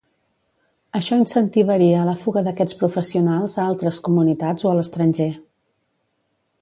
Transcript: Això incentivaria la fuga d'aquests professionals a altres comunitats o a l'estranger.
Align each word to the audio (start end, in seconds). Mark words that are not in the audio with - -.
Això 0.99 1.17
incentivaria 1.23 2.07
la 2.07 2.15
fuga 2.23 2.43
d'aquests 2.47 2.77
professionals 2.79 3.59
a 3.59 3.67
altres 3.73 4.01
comunitats 4.09 4.67
o 4.69 4.73
a 4.73 4.77
l'estranger. 4.81 5.33